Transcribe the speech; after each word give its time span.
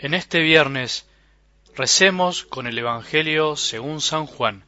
En 0.00 0.14
este 0.14 0.38
viernes 0.38 1.06
recemos 1.74 2.44
con 2.44 2.68
el 2.68 2.78
Evangelio 2.78 3.56
según 3.56 4.00
San 4.00 4.26
Juan, 4.26 4.64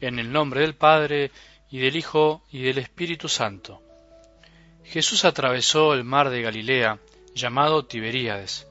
en 0.00 0.18
el 0.18 0.32
nombre 0.32 0.62
del 0.62 0.74
Padre, 0.74 1.30
y 1.70 1.78
del 1.78 1.94
Hijo, 1.94 2.42
y 2.50 2.62
del 2.62 2.78
Espíritu 2.78 3.28
Santo. 3.28 3.80
Jesús 4.82 5.24
atravesó 5.24 5.94
el 5.94 6.02
mar 6.02 6.30
de 6.30 6.42
Galilea, 6.42 6.98
llamado 7.32 7.84
Tiberíades. 7.84 8.66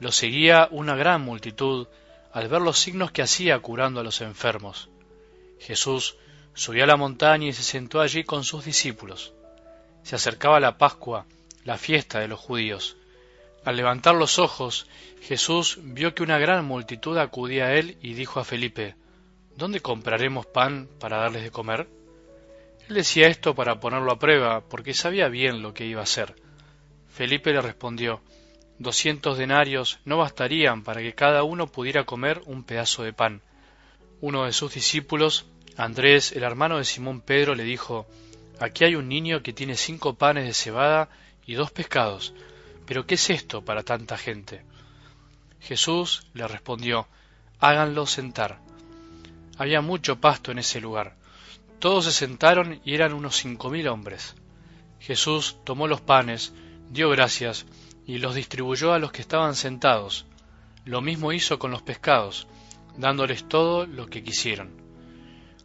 Lo 0.00 0.12
seguía 0.12 0.68
una 0.70 0.96
gran 0.96 1.22
multitud 1.22 1.88
al 2.34 2.48
ver 2.48 2.60
los 2.60 2.78
signos 2.78 3.10
que 3.10 3.22
hacía 3.22 3.58
curando 3.60 4.00
a 4.00 4.04
los 4.04 4.20
enfermos. 4.20 4.90
Jesús 5.58 6.16
subió 6.52 6.84
a 6.84 6.86
la 6.86 6.98
montaña 6.98 7.48
y 7.48 7.54
se 7.54 7.62
sentó 7.62 8.02
allí 8.02 8.24
con 8.24 8.44
sus 8.44 8.66
discípulos. 8.66 9.32
Se 10.02 10.14
acercaba 10.14 10.60
la 10.60 10.76
Pascua, 10.76 11.24
la 11.64 11.78
fiesta 11.78 12.20
de 12.20 12.28
los 12.28 12.38
judíos. 12.38 12.98
Al 13.64 13.76
levantar 13.76 14.16
los 14.16 14.40
ojos, 14.40 14.86
Jesús 15.20 15.78
vio 15.82 16.14
que 16.14 16.24
una 16.24 16.38
gran 16.38 16.64
multitud 16.64 17.16
acudía 17.16 17.66
a 17.66 17.74
él 17.74 17.96
y 18.02 18.14
dijo 18.14 18.40
a 18.40 18.44
Felipe, 18.44 18.96
¿Dónde 19.56 19.80
compraremos 19.80 20.46
pan 20.46 20.88
para 20.98 21.18
darles 21.18 21.44
de 21.44 21.52
comer? 21.52 21.86
Él 22.88 22.96
decía 22.96 23.28
esto 23.28 23.54
para 23.54 23.78
ponerlo 23.78 24.10
a 24.10 24.18
prueba, 24.18 24.62
porque 24.62 24.94
sabía 24.94 25.28
bien 25.28 25.62
lo 25.62 25.74
que 25.74 25.86
iba 25.86 26.00
a 26.00 26.04
hacer. 26.04 26.34
Felipe 27.08 27.52
le 27.52 27.60
respondió, 27.60 28.20
Doscientos 28.78 29.38
denarios 29.38 30.00
no 30.04 30.16
bastarían 30.16 30.82
para 30.82 31.00
que 31.00 31.14
cada 31.14 31.44
uno 31.44 31.68
pudiera 31.68 32.04
comer 32.04 32.42
un 32.46 32.64
pedazo 32.64 33.04
de 33.04 33.12
pan. 33.12 33.42
Uno 34.20 34.46
de 34.46 34.52
sus 34.52 34.74
discípulos, 34.74 35.46
Andrés, 35.76 36.32
el 36.32 36.42
hermano 36.42 36.78
de 36.78 36.84
Simón 36.84 37.20
Pedro, 37.20 37.54
le 37.54 37.62
dijo, 37.62 38.08
Aquí 38.58 38.84
hay 38.84 38.96
un 38.96 39.08
niño 39.08 39.42
que 39.44 39.52
tiene 39.52 39.76
cinco 39.76 40.14
panes 40.14 40.46
de 40.46 40.54
cebada 40.54 41.10
y 41.46 41.54
dos 41.54 41.70
pescados 41.70 42.34
pero 42.86 43.06
¿qué 43.06 43.14
es 43.14 43.30
esto 43.30 43.64
para 43.64 43.82
tanta 43.82 44.16
gente? 44.16 44.62
Jesús 45.60 46.26
le 46.34 46.46
respondió, 46.48 47.06
háganlo 47.60 48.06
sentar. 48.06 48.58
Había 49.56 49.80
mucho 49.80 50.20
pasto 50.20 50.50
en 50.50 50.58
ese 50.58 50.80
lugar. 50.80 51.16
Todos 51.78 52.04
se 52.04 52.12
sentaron 52.12 52.80
y 52.84 52.94
eran 52.94 53.12
unos 53.12 53.36
cinco 53.36 53.70
mil 53.70 53.88
hombres. 53.88 54.34
Jesús 54.98 55.56
tomó 55.64 55.86
los 55.86 56.00
panes, 56.00 56.52
dio 56.90 57.10
gracias 57.10 57.66
y 58.06 58.18
los 58.18 58.34
distribuyó 58.34 58.92
a 58.92 58.98
los 58.98 59.12
que 59.12 59.22
estaban 59.22 59.54
sentados. 59.54 60.26
Lo 60.84 61.00
mismo 61.00 61.32
hizo 61.32 61.58
con 61.58 61.70
los 61.70 61.82
pescados, 61.82 62.48
dándoles 62.96 63.48
todo 63.48 63.86
lo 63.86 64.06
que 64.06 64.22
quisieron. 64.22 64.70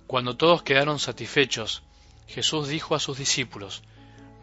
Cuando 0.05 0.37
todos 0.37 0.63
quedaron 0.63 0.99
satisfechos, 0.99 1.83
Jesús 2.27 2.67
dijo 2.67 2.95
a 2.95 2.99
sus 2.99 3.17
discípulos, 3.17 3.83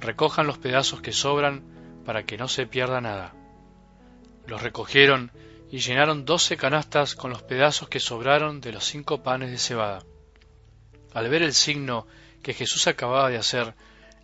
recojan 0.00 0.47
los 0.47 0.59
pedazos 0.59 1.00
que 1.00 1.12
sobran 1.12 1.62
para 2.05 2.24
que 2.24 2.36
no 2.36 2.48
se 2.48 2.66
pierda 2.66 3.00
nada. 3.00 3.34
Los 4.47 4.62
recogieron 4.62 5.33
y 5.70 5.78
llenaron 5.78 6.24
doce 6.24 6.56
canastas 6.56 7.14
con 7.14 7.30
los 7.30 7.42
pedazos 7.42 7.88
que 7.88 8.00
sobraron 8.00 8.60
de 8.60 8.72
los 8.72 8.84
cinco 8.84 9.22
panes 9.22 9.50
de 9.50 9.58
cebada. 9.58 10.05
Al 11.12 11.28
ver 11.28 11.42
el 11.42 11.55
signo 11.55 12.06
que 12.42 12.55
Jesús 12.55 12.86
acababa 12.86 13.30
de 13.30 13.38
hacer, 13.38 13.75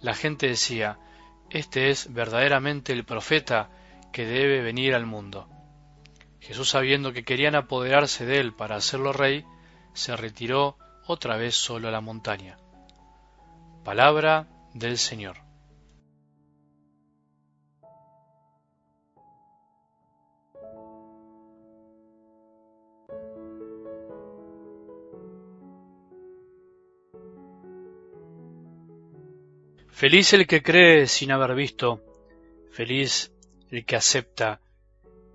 la 0.01 0.15
gente 0.15 0.47
decía, 0.47 0.99
Este 1.51 1.91
es 1.91 2.13
verdaderamente 2.13 2.93
el 2.93 3.05
profeta 3.05 3.71
que 4.13 4.27
debe 4.27 4.61
venir 4.61 4.95
al 4.95 5.07
mundo. 5.07 5.49
Jesús, 6.41 6.71
sabiendo 6.71 7.13
que 7.13 7.25
querían 7.25 7.55
apoderarse 7.55 8.27
de 8.27 8.39
él 8.39 8.55
para 8.55 8.77
hacerlo 8.77 9.13
rey, 9.13 9.45
se 9.93 10.17
retiró 10.17 10.77
otra 11.07 11.37
vez 11.37 11.55
solo 11.55 11.89
a 11.89 11.91
la 11.91 12.01
montaña. 12.01 12.57
Palabra 13.85 14.47
del 14.73 14.99
Señor. 14.99 15.50
Feliz 30.01 30.33
el 30.33 30.47
que 30.47 30.63
cree 30.63 31.07
sin 31.07 31.31
haber 31.31 31.55
visto, 31.55 32.01
feliz 32.73 33.35
el 33.71 33.85
que 33.85 33.97
acepta 33.97 34.63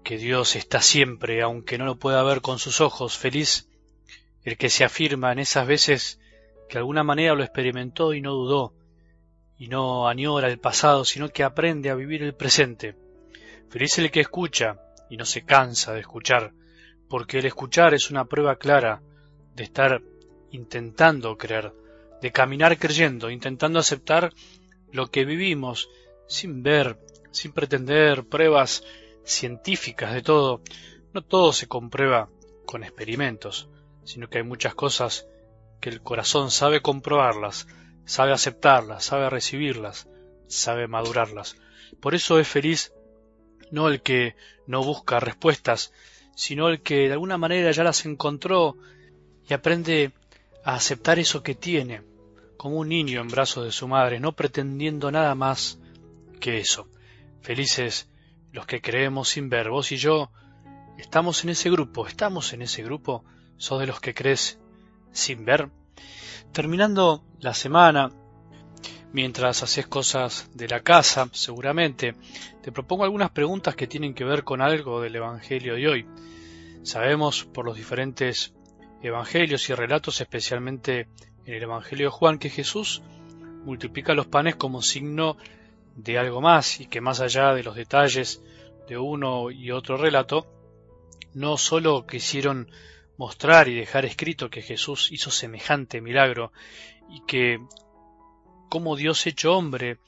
que 0.04 0.18
Dios 0.18 0.56
está 0.56 0.82
siempre, 0.82 1.44
aunque 1.44 1.78
no 1.78 1.86
lo 1.86 1.98
pueda 1.98 2.24
ver 2.24 2.42
con 2.42 2.58
sus 2.58 2.82
ojos, 2.82 3.16
feliz 3.16 3.70
el 4.44 4.58
que 4.58 4.72
se 4.72 4.84
afirma 4.84 5.32
en 5.32 5.38
esas 5.38 5.68
veces 5.68 6.20
que 6.68 6.80
alguna 6.80 7.04
manera 7.04 7.36
lo 7.36 7.44
experimentó 7.44 8.16
y 8.16 8.22
no 8.22 8.34
dudó, 8.34 8.74
y 9.60 9.68
no 9.68 10.08
añora 10.08 10.48
el 10.48 10.58
pasado, 10.58 11.06
sino 11.06 11.30
que 11.30 11.44
aprende 11.44 11.92
a 11.92 11.96
vivir 11.96 12.24
el 12.24 12.34
presente. 12.34 12.96
Feliz 13.70 14.00
el 14.00 14.10
que 14.10 14.22
escucha 14.22 14.82
y 15.12 15.18
no 15.18 15.26
se 15.26 15.46
cansa 15.46 15.94
de 15.94 16.00
escuchar, 16.00 16.54
porque 17.08 17.38
el 17.38 17.46
escuchar 17.46 17.94
es 17.94 18.10
una 18.10 18.26
prueba 18.26 18.56
clara 18.56 19.04
de 19.54 19.64
estar 19.64 20.02
intentando 20.50 21.38
creer, 21.38 21.72
de 22.22 22.32
caminar 22.32 22.78
creyendo, 22.78 23.30
intentando 23.30 23.80
aceptar 23.80 24.34
lo 24.92 25.08
que 25.08 25.26
vivimos, 25.26 25.90
sin 26.28 26.64
ver, 26.64 26.98
sin 27.32 27.52
pretender 27.52 28.26
pruebas 28.26 28.84
científicas 29.24 30.14
de 30.14 30.22
todo. 30.22 30.62
No 31.14 31.22
todo 31.22 31.54
se 31.54 31.68
comprueba 31.68 32.30
con 32.66 32.84
experimentos, 32.84 33.70
sino 34.04 34.30
que 34.30 34.40
hay 34.40 34.44
muchas 34.44 34.76
cosas 34.76 35.28
que 35.80 35.90
el 35.90 36.02
corazón 36.02 36.52
sabe 36.52 36.82
comprobarlas, 36.82 37.68
sabe 38.06 38.32
aceptarlas, 38.32 39.04
sabe 39.06 39.30
recibirlas, 39.30 40.08
sabe 40.48 40.88
madurarlas. 40.88 41.58
Por 42.00 42.16
eso 42.16 42.40
es 42.40 42.48
feliz 42.48 42.94
no 43.72 43.88
el 43.88 44.02
que 44.02 44.36
no 44.68 44.84
busca 44.84 45.20
respuestas, 45.20 45.94
sino 46.36 46.70
el 46.70 46.82
que 46.82 47.08
de 47.08 47.14
alguna 47.14 47.38
manera 47.38 47.72
ya 47.72 47.84
las 47.84 48.06
encontró 48.06 48.78
y 49.48 49.54
aprende 49.54 50.12
a 50.66 50.74
aceptar 50.74 51.20
eso 51.20 51.44
que 51.44 51.54
tiene, 51.54 52.02
como 52.58 52.78
un 52.78 52.90
niño 52.90 53.22
en 53.22 53.28
brazos 53.28 53.64
de 53.64 53.72
su 53.72 53.88
madre, 53.88 54.20
no 54.20 54.36
pretendiendo 54.36 55.12
nada 55.12 55.36
más 55.36 55.80
que 56.40 56.58
eso. 56.58 56.90
Felices 57.42 58.10
los 58.52 58.66
que 58.66 58.82
creemos 58.82 59.30
sin 59.30 59.48
ver. 59.48 59.70
Vos 59.70 59.92
y 59.92 59.98
yo 59.98 60.32
estamos 60.98 61.44
en 61.44 61.52
ese 61.52 61.70
grupo, 61.70 62.08
estamos 62.08 62.52
en 62.54 62.64
ese 62.64 62.82
grupo, 62.82 63.24
sos 63.58 63.80
de 63.80 63.86
los 63.86 64.02
que 64.02 64.16
crees 64.16 64.60
sin 65.12 65.46
ver. 65.46 65.70
Terminando 66.52 67.24
la 67.40 67.54
semana, 67.54 68.10
mientras 69.14 69.62
haces 69.62 69.86
cosas 69.86 70.50
de 70.56 70.68
la 70.68 70.80
casa, 70.80 71.30
seguramente, 71.32 72.16
te 72.64 72.72
propongo 72.72 73.04
algunas 73.04 73.30
preguntas 73.30 73.76
que 73.76 73.86
tienen 73.86 74.16
que 74.16 74.24
ver 74.24 74.44
con 74.44 74.64
algo 74.64 75.00
del 75.00 75.18
Evangelio 75.18 75.76
de 75.76 75.88
hoy. 75.88 76.08
Sabemos 76.82 77.46
por 77.46 77.66
los 77.66 77.78
diferentes 77.78 78.56
evangelios 79.06 79.70
y 79.70 79.74
relatos, 79.74 80.20
especialmente 80.22 81.08
en 81.46 81.54
el 81.54 81.64
Evangelio 81.64 82.08
de 82.08 82.12
Juan 82.12 82.40
que 82.40 82.50
Jesús 82.50 83.02
multiplica 83.64 84.14
los 84.14 84.28
panes 84.28 84.56
como 84.56 84.82
signo 84.82 85.38
de 85.96 86.18
algo 86.18 86.42
más 86.42 86.80
y 86.82 86.88
que 86.88 87.02
más 87.02 87.22
allá 87.22 87.54
de 87.54 87.64
los 87.64 87.76
detalles 87.76 88.42
de 88.88 88.98
uno 88.98 89.52
y 89.52 89.72
otro 89.72 89.98
relato, 89.98 90.46
no 91.34 91.58
sólo 91.58 92.06
quisieron 92.06 92.70
mostrar 93.18 93.68
y 93.68 93.76
dejar 93.76 94.06
escrito 94.06 94.50
que 94.50 94.62
Jesús 94.62 95.12
hizo 95.12 95.32
semejante 95.32 96.02
milagro 96.02 96.52
y 97.10 97.22
que 97.26 97.60
como 98.70 98.96
Dios 98.96 99.26
hecho 99.26 99.56
hombre 99.56 100.00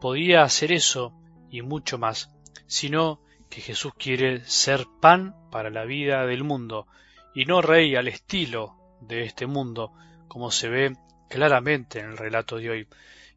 podía 0.00 0.42
hacer 0.42 0.72
eso 0.72 1.14
y 1.50 1.62
mucho 1.62 1.98
más, 1.98 2.30
sino 2.66 3.20
que 3.48 3.60
Jesús 3.60 3.92
quiere 3.96 4.44
ser 4.44 4.86
pan 5.00 5.34
para 5.50 5.70
la 5.70 5.84
vida 5.84 6.26
del 6.26 6.44
mundo 6.44 6.86
y 7.34 7.44
no 7.44 7.62
rey 7.62 7.96
al 7.96 8.08
estilo 8.08 8.76
de 9.00 9.24
este 9.24 9.46
mundo, 9.46 9.92
como 10.28 10.50
se 10.50 10.68
ve 10.68 10.96
claramente 11.28 12.00
en 12.00 12.06
el 12.06 12.16
relato 12.16 12.56
de 12.56 12.70
hoy. 12.70 12.88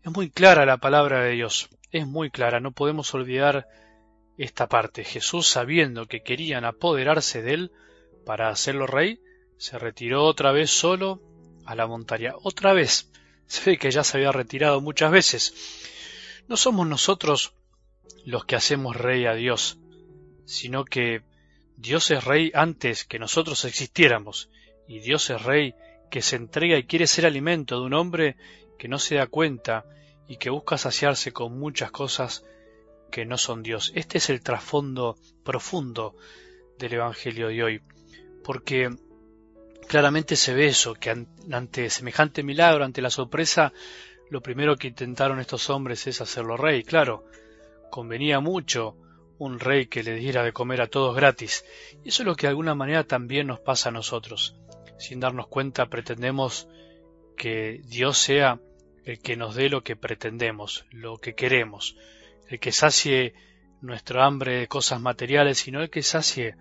Es 0.03 0.11
muy 0.11 0.29
clara 0.29 0.65
la 0.65 0.77
palabra 0.77 1.21
de 1.21 1.31
Dios, 1.31 1.69
es 1.91 2.05
muy 2.05 2.29
clara, 2.29 2.59
no 2.59 2.71
podemos 2.71 3.13
olvidar 3.13 3.67
esta 4.37 4.67
parte. 4.67 5.03
Jesús, 5.03 5.47
sabiendo 5.47 6.07
que 6.07 6.23
querían 6.23 6.65
apoderarse 6.65 7.41
de 7.41 7.53
él 7.53 7.71
para 8.25 8.49
hacerlo 8.49 8.87
rey, 8.87 9.21
se 9.57 9.79
retiró 9.79 10.25
otra 10.25 10.51
vez 10.51 10.71
solo 10.71 11.21
a 11.65 11.75
la 11.75 11.87
montaña. 11.87 12.33
Otra 12.43 12.73
vez. 12.73 13.11
Se 13.47 13.69
ve 13.69 13.77
que 13.77 13.91
ya 13.91 14.03
se 14.03 14.17
había 14.17 14.31
retirado 14.31 14.81
muchas 14.81 15.11
veces. 15.11 15.53
No 16.47 16.57
somos 16.57 16.87
nosotros 16.87 17.53
los 18.25 18.43
que 18.45 18.55
hacemos 18.55 18.95
rey 18.95 19.27
a 19.27 19.35
Dios, 19.35 19.77
sino 20.45 20.83
que 20.83 21.21
Dios 21.77 22.11
es 22.11 22.23
rey 22.23 22.51
antes 22.53 23.05
que 23.05 23.19
nosotros 23.19 23.65
existiéramos, 23.65 24.49
y 24.87 24.99
Dios 24.99 25.29
es 25.29 25.41
rey 25.43 25.75
que 26.09 26.21
se 26.21 26.35
entrega 26.35 26.77
y 26.77 26.85
quiere 26.85 27.07
ser 27.07 27.25
alimento 27.25 27.79
de 27.79 27.85
un 27.85 27.93
hombre 27.93 28.37
que 28.77 28.87
no 28.87 28.99
se 28.99 29.15
da 29.15 29.27
cuenta 29.27 29.85
y 30.27 30.37
que 30.37 30.49
busca 30.49 30.77
saciarse 30.77 31.31
con 31.31 31.57
muchas 31.57 31.91
cosas 31.91 32.45
que 33.11 33.25
no 33.25 33.37
son 33.37 33.63
Dios. 33.63 33.91
Este 33.95 34.17
es 34.17 34.29
el 34.29 34.41
trasfondo 34.41 35.17
profundo 35.43 36.15
del 36.77 36.93
Evangelio 36.93 37.47
de 37.47 37.63
hoy, 37.63 37.81
porque 38.43 38.89
claramente 39.87 40.35
se 40.35 40.53
ve 40.53 40.67
eso, 40.67 40.95
que 40.95 41.25
ante 41.51 41.89
semejante 41.89 42.43
milagro, 42.43 42.83
ante 42.83 43.01
la 43.01 43.09
sorpresa, 43.09 43.73
lo 44.29 44.41
primero 44.41 44.75
que 44.75 44.87
intentaron 44.87 45.39
estos 45.39 45.69
hombres 45.69 46.07
es 46.07 46.21
hacerlo 46.21 46.57
rey. 46.57 46.83
Claro, 46.83 47.25
convenía 47.91 48.39
mucho 48.39 48.97
un 49.37 49.59
rey 49.59 49.87
que 49.87 50.03
le 50.03 50.15
diera 50.15 50.43
de 50.43 50.53
comer 50.53 50.81
a 50.81 50.87
todos 50.87 51.15
gratis. 51.15 51.65
Y 52.03 52.09
eso 52.09 52.23
es 52.23 52.27
lo 52.27 52.35
que 52.35 52.47
de 52.47 52.51
alguna 52.51 52.75
manera 52.75 53.03
también 53.03 53.47
nos 53.47 53.59
pasa 53.59 53.89
a 53.89 53.91
nosotros. 53.91 54.55
Sin 54.97 55.19
darnos 55.19 55.47
cuenta 55.47 55.87
pretendemos 55.87 56.67
que 57.35 57.81
Dios 57.85 58.17
sea 58.17 58.59
el 59.03 59.19
que 59.19 59.35
nos 59.35 59.55
dé 59.55 59.69
lo 59.69 59.83
que 59.83 59.95
pretendemos, 59.95 60.85
lo 60.91 61.17
que 61.17 61.35
queremos, 61.35 61.95
el 62.47 62.59
que 62.59 62.71
sacie 62.71 63.33
nuestro 63.81 64.23
hambre 64.23 64.57
de 64.59 64.67
cosas 64.67 64.99
materiales, 64.99 65.59
sino 65.59 65.81
el 65.81 65.89
que 65.89 66.01
sacie 66.01 66.55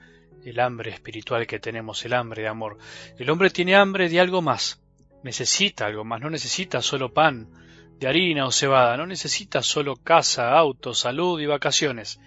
el 0.44 0.60
hambre 0.60 0.90
espiritual 0.90 1.46
que 1.46 1.58
tenemos, 1.58 2.04
el 2.04 2.12
hambre 2.12 2.42
de 2.42 2.48
amor. 2.48 2.76
El 3.18 3.30
hombre 3.30 3.50
tiene 3.50 3.76
hambre 3.76 4.08
de 4.08 4.20
algo 4.20 4.42
más, 4.42 4.82
necesita 5.22 5.86
algo 5.86 6.04
más, 6.04 6.20
no 6.20 6.28
necesita 6.28 6.82
solo 6.82 7.14
pan, 7.14 7.48
de 7.98 8.08
harina 8.08 8.46
o 8.46 8.52
cebada, 8.52 8.96
no 8.96 9.06
necesita 9.06 9.62
solo 9.62 9.96
casa, 9.96 10.52
auto, 10.52 10.92
salud 10.92 11.40
y 11.40 11.46
vacaciones. 11.46 12.20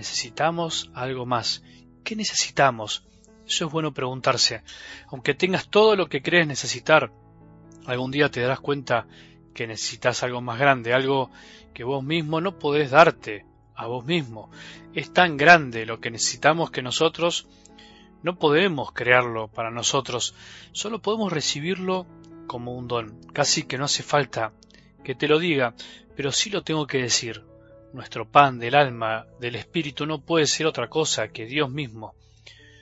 Necesitamos 0.00 0.90
algo 0.94 1.26
más. 1.26 1.62
¿Qué 2.04 2.16
necesitamos? 2.16 3.04
Eso 3.46 3.66
es 3.66 3.70
bueno 3.70 3.92
preguntarse. 3.92 4.62
Aunque 5.08 5.34
tengas 5.34 5.68
todo 5.68 5.94
lo 5.94 6.08
que 6.08 6.22
crees 6.22 6.46
necesitar, 6.46 7.12
algún 7.84 8.10
día 8.10 8.30
te 8.30 8.40
darás 8.40 8.60
cuenta 8.60 9.06
que 9.52 9.66
necesitas 9.66 10.22
algo 10.22 10.40
más 10.40 10.58
grande, 10.58 10.94
algo 10.94 11.30
que 11.74 11.84
vos 11.84 12.02
mismo 12.02 12.40
no 12.40 12.58
podés 12.58 12.92
darte 12.92 13.44
a 13.74 13.88
vos 13.88 14.06
mismo. 14.06 14.50
Es 14.94 15.12
tan 15.12 15.36
grande 15.36 15.84
lo 15.84 16.00
que 16.00 16.10
necesitamos 16.10 16.70
que 16.70 16.80
nosotros 16.80 17.46
no 18.22 18.38
podemos 18.38 18.92
crearlo 18.92 19.48
para 19.48 19.70
nosotros, 19.70 20.34
solo 20.72 21.02
podemos 21.02 21.30
recibirlo 21.30 22.06
como 22.46 22.72
un 22.72 22.88
don. 22.88 23.20
Casi 23.34 23.64
que 23.64 23.76
no 23.76 23.84
hace 23.84 24.02
falta 24.02 24.54
que 25.04 25.14
te 25.14 25.28
lo 25.28 25.38
diga, 25.38 25.74
pero 26.16 26.32
sí 26.32 26.48
lo 26.48 26.62
tengo 26.62 26.86
que 26.86 27.02
decir. 27.02 27.49
Nuestro 27.92 28.30
pan 28.30 28.58
del 28.58 28.74
alma, 28.74 29.26
del 29.40 29.56
espíritu, 29.56 30.06
no 30.06 30.20
puede 30.24 30.46
ser 30.46 30.66
otra 30.66 30.88
cosa 30.88 31.28
que 31.28 31.46
Dios 31.46 31.70
mismo. 31.70 32.14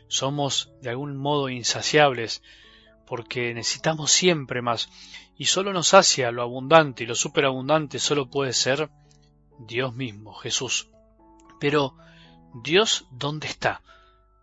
Somos 0.08 0.72
de 0.82 0.90
algún 0.90 1.16
modo 1.16 1.48
insaciables, 1.48 2.42
porque 3.06 3.54
necesitamos 3.54 4.10
siempre 4.10 4.60
más, 4.60 4.88
y 5.36 5.46
solo 5.46 5.72
nos 5.72 5.88
sacia 5.88 6.30
lo 6.30 6.42
abundante 6.42 7.04
y 7.04 7.06
lo 7.06 7.14
superabundante 7.14 7.98
solo 7.98 8.28
puede 8.28 8.52
ser 8.52 8.90
Dios 9.58 9.94
mismo, 9.94 10.34
Jesús. 10.34 10.88
Pero, 11.58 11.96
¿Dios 12.62 13.06
dónde 13.10 13.46
está? 13.46 13.82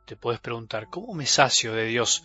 Te 0.06 0.16
puedes 0.16 0.40
preguntar, 0.40 0.90
¿cómo 0.90 1.14
me 1.14 1.26
sacio 1.26 1.74
de 1.74 1.86
Dios? 1.86 2.24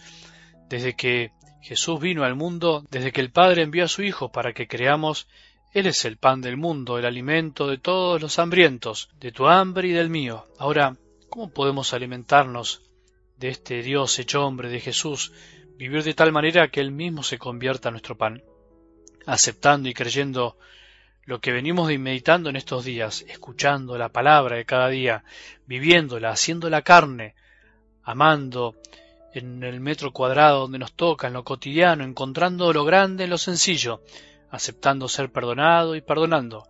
Desde 0.69 0.95
que 0.95 1.33
Jesús 1.63 2.01
vino 2.01 2.25
al 2.25 2.37
mundo, 2.37 2.85
desde 2.91 3.13
que 3.13 3.21
el 3.21 3.31
Padre 3.31 3.63
envió 3.63 3.85
a 3.85 3.89
su 3.89 4.03
Hijo 4.03 4.33
para 4.33 4.53
que 4.53 4.69
creamos, 4.69 5.29
Él 5.73 5.87
es 5.87 6.05
el 6.05 6.17
pan 6.17 6.41
del 6.41 6.57
mundo, 6.57 6.99
el 6.99 7.07
alimento 7.07 7.69
de 7.69 7.79
todos 7.79 8.21
los 8.21 8.41
hambrientos, 8.41 9.09
de 9.21 9.31
tu 9.31 9.47
hambre 9.47 9.87
y 9.87 9.93
del 9.93 10.11
mío. 10.11 10.47
Ahora, 10.59 10.97
¿cómo 11.29 11.51
podemos 11.51 11.95
alimentarnos 11.95 12.83
de 13.37 13.51
este 13.51 13.83
Dios 13.83 14.19
hecho 14.19 14.45
hombre, 14.45 14.69
de 14.69 14.81
Jesús, 14.81 15.33
vivir 15.77 16.03
de 16.03 16.15
tal 16.15 16.33
manera 16.33 16.69
que 16.73 16.81
Él 16.81 16.91
mismo 16.91 17.23
se 17.23 17.39
convierta 17.39 17.89
en 17.89 17.93
nuestro 17.93 18.19
pan? 18.19 18.43
Aceptando 19.27 19.89
y 19.89 19.95
creyendo 19.95 20.59
lo 21.25 21.41
que 21.41 21.53
venimos 21.53 21.87
meditando 21.99 22.51
en 22.51 22.57
estos 22.57 22.85
días, 22.85 23.25
escuchando 23.29 23.97
la 23.97 24.09
palabra 24.09 24.57
de 24.57 24.65
cada 24.65 24.89
día, 24.89 25.23
viviéndola, 25.67 26.31
haciendo 26.31 26.69
la 26.69 26.83
carne, 26.83 27.37
amando, 28.03 28.75
en 29.33 29.63
el 29.63 29.79
metro 29.79 30.13
cuadrado 30.13 30.63
donde 30.63 30.81
nos 30.81 30.95
toca, 30.95 31.29
en 31.29 31.35
lo 31.35 31.45
cotidiano, 31.45 32.03
encontrando 32.03 32.73
lo 32.73 32.85
grande 32.85 33.23
en 33.23 33.31
lo 33.31 33.39
sencillo, 33.39 34.03
aceptando 34.51 35.09
ser 35.09 35.31
perdonado 35.31 35.95
y 35.95 36.01
perdonando, 36.01 36.67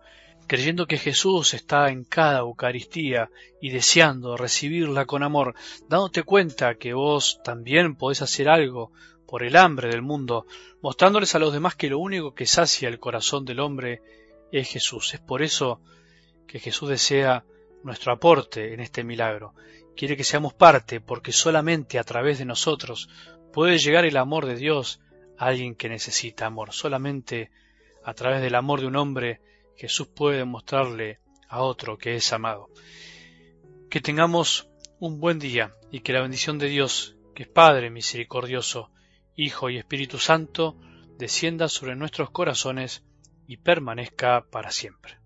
creyendo 0.47 0.87
que 0.87 0.97
Jesús 0.97 1.53
está 1.53 1.89
en 1.89 2.03
cada 2.03 2.39
Eucaristía 2.39 3.29
y 3.61 3.69
deseando 3.69 4.37
recibirla 4.37 5.05
con 5.05 5.23
amor, 5.23 5.55
dándote 5.87 6.23
cuenta 6.23 6.75
que 6.75 6.93
vos 6.93 7.39
también 7.43 7.95
podés 7.95 8.21
hacer 8.21 8.49
algo 8.49 8.91
por 9.27 9.43
el 9.43 9.55
hambre 9.55 9.89
del 9.89 10.01
mundo, 10.01 10.45
mostrándoles 10.81 11.35
a 11.35 11.39
los 11.39 11.53
demás 11.53 11.75
que 11.75 11.89
lo 11.89 11.99
único 11.99 12.33
que 12.33 12.45
sacia 12.45 12.89
el 12.89 12.99
corazón 12.99 13.45
del 13.45 13.59
hombre 13.59 14.01
es 14.51 14.69
Jesús. 14.69 15.13
Es 15.13 15.19
por 15.19 15.41
eso 15.41 15.79
que 16.47 16.59
Jesús 16.59 16.89
desea 16.89 17.45
nuestro 17.83 18.11
aporte 18.11 18.73
en 18.73 18.81
este 18.81 19.03
milagro 19.03 19.53
quiere 19.95 20.17
que 20.17 20.23
seamos 20.23 20.53
parte, 20.53 20.99
porque 21.01 21.31
solamente 21.31 21.99
a 21.99 22.03
través 22.03 22.39
de 22.39 22.45
nosotros 22.45 23.09
puede 23.53 23.77
llegar 23.77 24.05
el 24.05 24.17
amor 24.17 24.45
de 24.45 24.55
Dios 24.55 24.99
a 25.37 25.47
alguien 25.47 25.75
que 25.75 25.89
necesita 25.89 26.45
amor. 26.45 26.73
Solamente 26.73 27.51
a 28.03 28.13
través 28.13 28.41
del 28.41 28.55
amor 28.55 28.81
de 28.81 28.87
un 28.87 28.95
hombre 28.95 29.41
Jesús 29.75 30.07
puede 30.07 30.45
mostrarle 30.45 31.19
a 31.47 31.61
otro 31.61 31.97
que 31.97 32.15
es 32.15 32.33
amado. 32.33 32.69
Que 33.89 34.01
tengamos 34.01 34.69
un 34.99 35.19
buen 35.19 35.39
día 35.39 35.75
y 35.91 36.01
que 36.01 36.13
la 36.13 36.21
bendición 36.21 36.59
de 36.59 36.67
Dios, 36.67 37.15
que 37.35 37.43
es 37.43 37.49
Padre 37.49 37.89
misericordioso, 37.89 38.91
Hijo 39.35 39.69
y 39.69 39.77
Espíritu 39.77 40.17
Santo, 40.17 40.77
descienda 41.17 41.67
sobre 41.67 41.95
nuestros 41.95 42.29
corazones 42.31 43.03
y 43.47 43.57
permanezca 43.57 44.45
para 44.49 44.71
siempre. 44.71 45.20